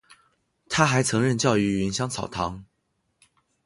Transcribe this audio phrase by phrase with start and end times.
[0.67, 2.65] 他还曾任教于芸香草堂。